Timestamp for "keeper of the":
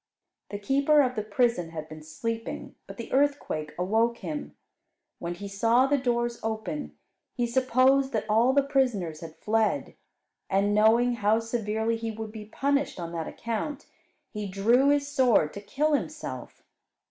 0.57-1.21